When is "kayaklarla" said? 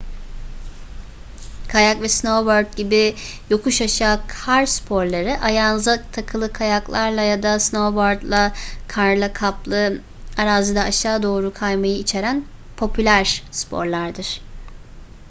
6.53-7.21